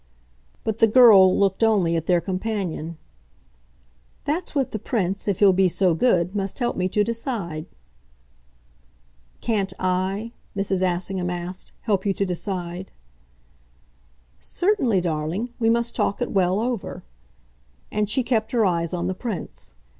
[0.63, 2.97] But the girl looked only at their companion.
[4.25, 7.67] "That's what the Prince, if he'll be so good, must help me to decide."
[9.41, 10.81] "Can't I," Mrs.
[10.81, 12.89] Assingham asked, "help you to decide?"
[14.39, 17.03] "Certainly, darling, we must talk it well over."
[17.91, 19.75] And she kept her eyes on the Prince.